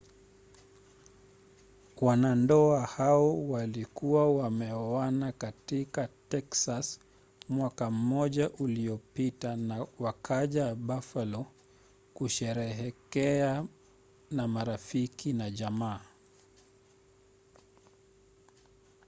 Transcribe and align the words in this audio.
wanandoa 2.01 2.81
hao 2.85 3.47
walikuwa 3.49 4.35
wameoana 4.35 5.31
katika 5.31 6.09
texas 6.29 6.99
mwaka 7.49 7.91
mmoja 7.91 8.49
uliopita 8.49 9.55
na 9.55 9.87
wakaja 9.99 10.75
buffalo 10.75 11.45
kusherehekea 12.13 13.65
na 14.31 14.47
marafiki 14.47 15.33
na 15.33 15.51
jamaa 15.51 16.01